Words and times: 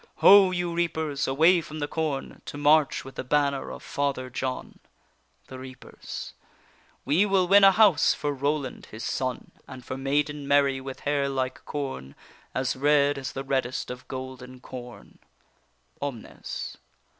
Ho, 0.15 0.49
you 0.49 0.73
reapers, 0.73 1.27
away 1.27 1.61
from 1.61 1.77
the 1.77 1.87
corn, 1.87 2.41
To 2.45 2.57
march 2.57 3.05
with 3.05 3.13
the 3.13 3.23
banner 3.23 3.69
of 3.69 3.83
Father 3.83 4.31
John! 4.31 4.79
THE 5.45 5.59
REAPERS. 5.59 6.33
We 7.05 7.23
will 7.27 7.47
win 7.47 7.63
a 7.63 7.71
house 7.73 8.15
for 8.15 8.33
Roland 8.33 8.87
his 8.87 9.03
son, 9.03 9.51
And 9.67 9.85
for 9.85 9.97
maiden 9.97 10.47
Mary 10.47 10.81
with 10.81 11.01
hair 11.01 11.29
like 11.29 11.63
corn, 11.65 12.15
As 12.55 12.75
red 12.75 13.19
as 13.19 13.33
the 13.33 13.43
reddest 13.43 13.91
of 13.91 14.07
golden 14.07 14.59
corn. 14.59 15.19
OMNES. 16.01 16.77